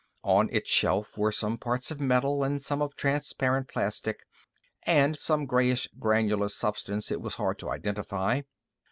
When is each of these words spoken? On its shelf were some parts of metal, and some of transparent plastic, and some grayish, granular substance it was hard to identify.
On 0.23 0.49
its 0.51 0.67
shelf 0.67 1.15
were 1.15 1.31
some 1.31 1.59
parts 1.59 1.91
of 1.91 2.01
metal, 2.01 2.43
and 2.43 2.59
some 2.59 2.81
of 2.81 2.95
transparent 2.95 3.67
plastic, 3.67 4.21
and 4.81 5.15
some 5.15 5.45
grayish, 5.45 5.87
granular 5.99 6.49
substance 6.49 7.11
it 7.11 7.21
was 7.21 7.35
hard 7.35 7.59
to 7.59 7.69
identify. 7.69 8.41